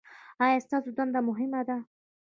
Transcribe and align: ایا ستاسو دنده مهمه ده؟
ایا 0.43 0.59
ستاسو 0.65 0.89
دنده 0.97 1.19
مهمه 1.29 1.61
ده؟ 1.67 1.77